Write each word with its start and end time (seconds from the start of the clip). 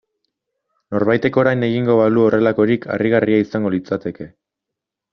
Norbaitek 0.95 1.37
orain 1.41 1.67
egingo 1.69 1.99
balu 2.01 2.25
horrelakorik 2.31 2.91
harrigarria 2.97 3.45
izango 3.47 3.77
litzateke. 3.79 4.33